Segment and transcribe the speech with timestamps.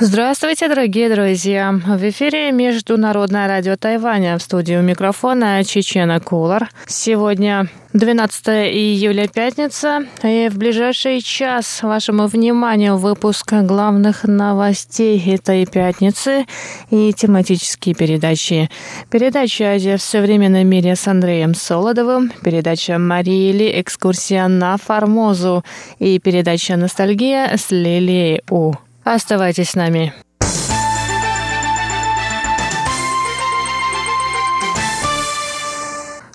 [0.00, 1.70] Здравствуйте, дорогие друзья!
[1.70, 4.38] В эфире Международное радио Тайваня.
[4.38, 6.70] В студию микрофона Чечена Кулар.
[6.86, 16.46] Сегодня 12 июля, пятница, и в ближайший час вашему вниманию выпуск главных новостей этой пятницы
[16.90, 18.70] и тематические передачи.
[19.10, 23.80] Передача «Азия в современном мире» с Андреем Солодовым, передача «Марии Ли.
[23.80, 25.64] Экскурсия на Формозу»
[25.98, 28.72] и передача «Ностальгия» с Лилией У.
[29.04, 30.12] Оставайтесь с нами.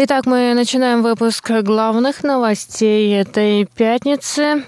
[0.00, 4.64] Итак, мы начинаем выпуск главных новостей этой пятницы.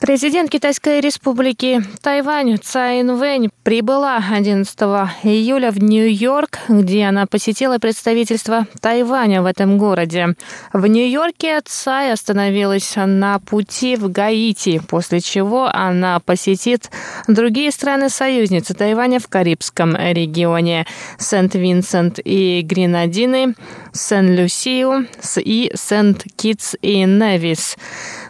[0.00, 4.78] Президент Китайской республики Тайвань Цай Инвэнь прибыла 11
[5.22, 10.34] июля в Нью-Йорк, где она посетила представительство Тайваня в этом городе.
[10.74, 16.90] В Нью-Йорке Цай остановилась на пути в Гаити, после чего она посетит
[17.26, 20.86] другие страны-союзницы Тайваня в Карибском регионе–
[21.18, 23.54] Сент-Винсент и Гренадины,
[23.92, 27.76] Сен-Люсию и Сент-Китс и Невис.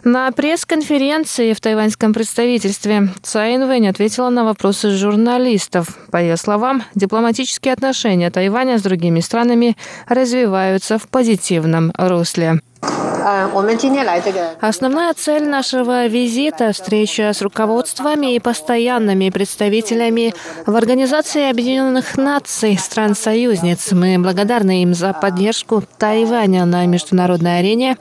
[0.07, 5.97] На пресс-конференции в тайваньском представительстве Цай Инвэнь ответила на вопросы журналистов.
[6.11, 9.75] По ее словам, дипломатические отношения Тайваня с другими странами
[10.07, 12.61] развиваются в позитивном русле.
[14.61, 20.35] Основная цель нашего визита– встреча с руководствами и постоянными представителями
[20.67, 23.93] в Организации Объединенных Наций стран-союзниц.
[23.93, 27.97] Мы благодарны им за поддержку Тайваня на международной арене,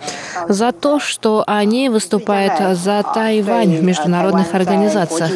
[0.47, 5.31] за то, что они выступают за Тайвань в международных организациях.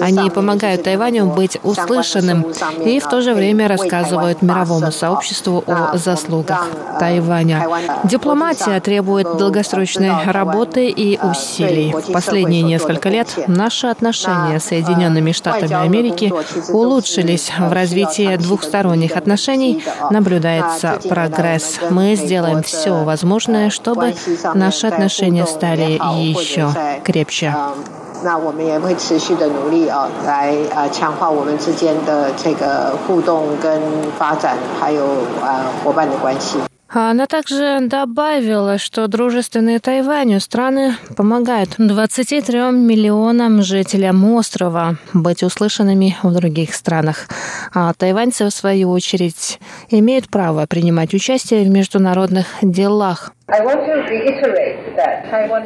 [0.00, 2.46] Они помогают Тайваню быть услышанным
[2.84, 6.68] и в то же время рассказывают мировому сообществу о заслугах
[7.00, 7.66] Тайваня.
[8.04, 11.93] Дипломатия требует долгосрочной работы и усилий.
[11.93, 16.33] В последние несколько лет наши отношения с Соединенными Штатами Америки
[16.71, 17.51] улучшились.
[17.57, 21.79] В развитии двухсторонних отношений наблюдается прогресс.
[21.89, 24.13] Мы сделаем все возможное, чтобы
[24.53, 25.99] наши отношения стали
[26.31, 26.73] еще
[27.03, 27.53] крепче.
[28.23, 33.79] 那我们也会持续的努力啊，来呃强化我们之间的这个互动跟
[34.17, 35.03] 发展，还有
[35.43, 36.57] 呃伙伴的关系。
[36.94, 46.32] Она также добавила, что дружественные Тайваню страны помогают 23 миллионам жителям острова быть услышанными в
[46.34, 47.28] других странах.
[47.72, 49.58] А тайваньцы, в свою очередь,
[49.88, 53.32] имеют право принимать участие в международных делах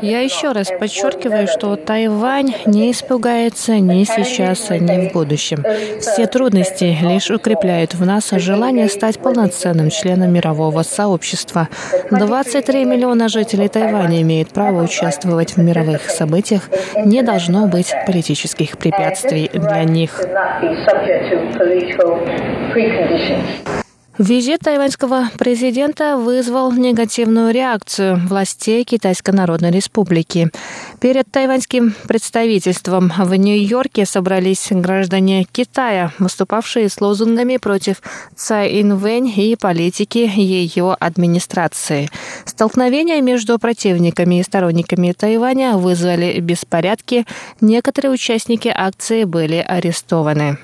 [0.02, 5.64] я еще раз подчеркиваю, что Тайвань не испугается ни сейчас, ни в будущем.
[6.00, 11.68] Все трудности лишь укрепляют в нас желание стать полноценным членом мирового сообщества.
[12.10, 16.62] 23 миллиона жителей Тайваня имеют право участвовать в мировых событиях.
[16.96, 20.20] Не должно быть политических препятствий для них.
[24.18, 30.50] Визит тайваньского президента вызвал негативную реакцию властей Китайской Народной Республики.
[31.00, 38.00] Перед тайваньским представительством в Нью-Йорке собрались граждане Китая, выступавшие с лозунгами против
[38.34, 42.08] Цай Инвэнь и политики ее администрации.
[42.46, 47.26] Столкновения между противниками и сторонниками Тайваня вызвали беспорядки.
[47.60, 50.56] Некоторые участники акции были арестованы.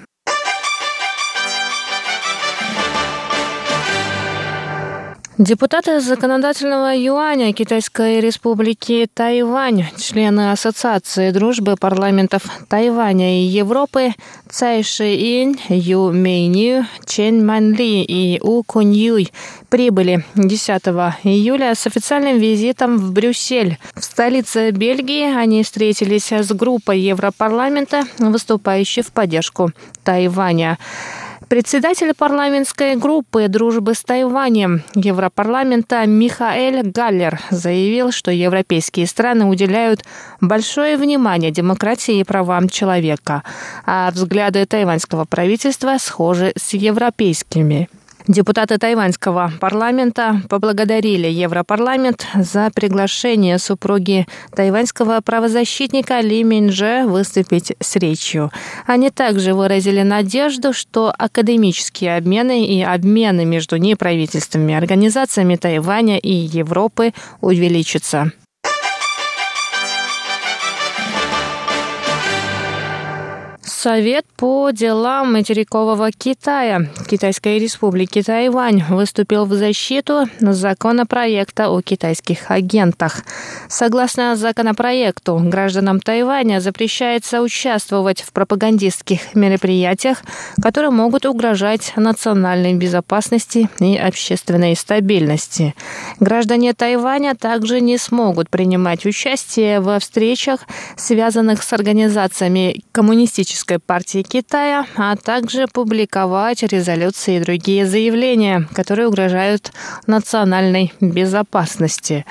[5.39, 14.13] Депутаты законодательного юаня Китайской республики Тайвань, члены Ассоциации дружбы парламентов Тайваня и Европы
[14.51, 19.33] Цай Шиин, Ю Мэйню, Чен Манли и У Кунь Юй
[19.71, 20.83] прибыли 10
[21.25, 23.79] июля с официальным визитом в Брюссель.
[23.95, 29.71] В столице Бельгии они встретились с группой Европарламента, выступающей в поддержку
[30.05, 30.77] Тайваня.
[31.49, 40.05] Председатель парламентской группы дружбы с Тайванем Европарламента Михаэль Галлер заявил, что европейские страны уделяют
[40.41, 43.43] большое внимание демократии и правам человека,
[43.87, 47.89] а взгляды тайваньского правительства схожи с европейскими.
[48.29, 58.53] Депутаты тайваньского парламента поблагодарили Европарламент за приглашение супруги тайваньского правозащитника Ли Минже выступить с речью.
[58.87, 67.13] Они также выразили надежду, что академические обмены и обмены между неправительственными организациями Тайваня и Европы
[67.41, 68.33] увеличатся.
[73.83, 83.23] Совет по делам материкового Китая Китайской республики Тайвань выступил в защиту законопроекта о китайских агентах.
[83.69, 90.23] Согласно законопроекту, гражданам Тайваня запрещается участвовать в пропагандистских мероприятиях,
[90.63, 95.75] которые могут угрожать национальной безопасности и общественной стабильности.
[96.21, 100.61] Граждане Тайваня также не смогут принимать участие во встречах,
[100.97, 109.73] связанных с организациями Коммунистической партии Китая, а также публиковать резолюции и другие заявления, которые угрожают
[110.07, 112.25] национальной безопасности.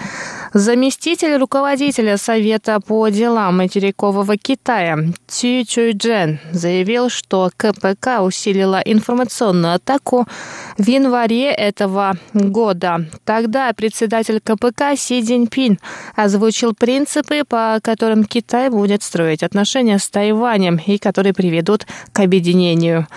[0.53, 10.27] Заместитель руководителя Совета по делам материкового Китая Цю Чуйджен заявил, что КПК усилила информационную атаку
[10.77, 13.06] в январе этого года.
[13.24, 15.80] Тогда председатель КПК Си Цзиньпин
[16.18, 23.07] озвучил принципы, по которым Китай будет строить отношения с Тайванем и которые приведут к объединению.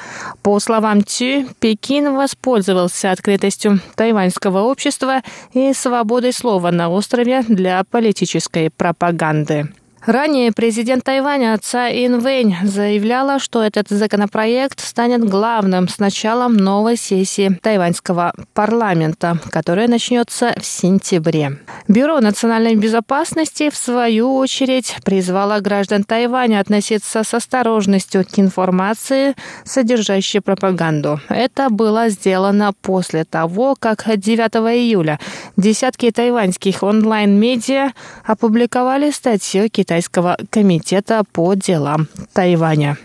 [0.43, 5.23] По словам Цю, Пекин воспользовался открытостью тайваньского общества
[5.53, 9.69] и свободой слова на острове острове для политической пропаганды.
[10.07, 17.59] Ранее президент Тайваня Цай Инвэнь заявляла, что этот законопроект станет главным с началом новой сессии
[17.63, 21.59] тайваньского парламента, которая начнется в сентябре.
[21.89, 29.35] Бюро национальной безопасности, в свою очередь, призвало граждан Тайваня относиться с осторожностью к информации,
[29.65, 31.19] содержащей пропаганду.
[31.31, 34.39] Это было сделано после того, как 9
[34.77, 35.19] июля
[35.57, 37.93] десятки тайваньских онлайн-медиа
[38.27, 42.99] опубликовали статью Китая Китайского комитета по делам Тайваня.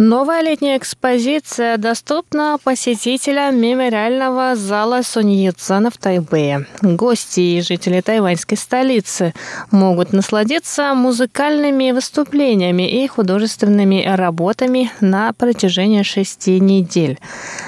[0.00, 6.68] Новая летняя экспозиция доступна посетителям мемориального зала Суньяцена в Тайбэе.
[6.82, 9.34] Гости и жители тайваньской столицы
[9.72, 17.18] могут насладиться музыкальными выступлениями и художественными работами на протяжении шести недель.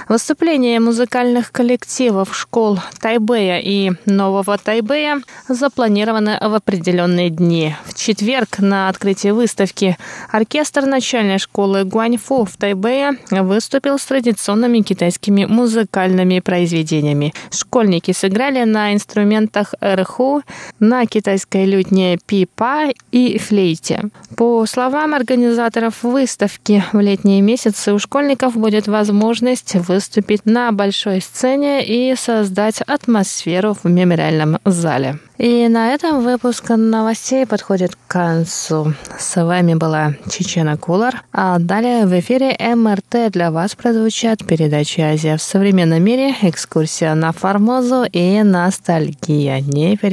[0.08, 7.74] Выступления музыкальных коллективов школ Тайбэя и Нового Тайбэя запланированы в определенные дни.
[7.86, 9.98] В четверг на открытии выставки
[10.30, 17.32] оркестр начальной школы Гуань Фу в Тайбэе выступил с традиционными китайскими музыкальными произведениями.
[17.50, 20.42] Школьники сыграли на инструментах эрху,
[20.78, 24.10] на китайской лютне пипа и флейте.
[24.36, 31.84] По словам организаторов выставки, в летние месяцы у школьников будет возможность выступить на большой сцене
[31.84, 35.18] и создать атмосферу в мемориальном зале.
[35.40, 38.92] И на этом выпуск новостей подходит к концу.
[39.18, 45.38] С вами была Чечена Кулар, а далее в эфире МРТ для вас прозвучат передачи «Азия
[45.38, 49.60] в современном мире», экскурсия на Формозу и ностальгия.
[49.60, 49.96] Не